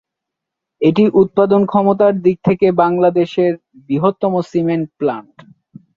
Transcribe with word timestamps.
এটি 0.81 1.03
উৎপাদন 1.21 1.61
ক্ষমতার 1.65 2.13
দিক 2.25 2.37
থেকে 2.47 2.67
বাংলাদেশের 2.81 3.51
বৃহত্তম 3.85 4.33
সিমেন্ট 4.49 4.87
প্ল্যান্ট। 4.99 5.35